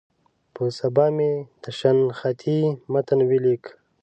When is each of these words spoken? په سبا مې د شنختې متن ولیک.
په 0.53 0.63
سبا 0.79 1.05
مې 1.15 1.31
د 1.63 1.65
شنختې 1.79 2.57
متن 2.91 3.19
ولیک. 3.29 3.63